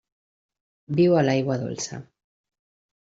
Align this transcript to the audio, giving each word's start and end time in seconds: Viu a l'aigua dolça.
Viu 1.01 1.13
a 1.19 1.23
l'aigua 1.27 1.59
dolça. 1.65 2.01